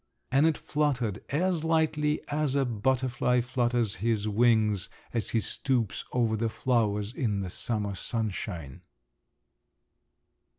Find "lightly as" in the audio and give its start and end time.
1.63-2.55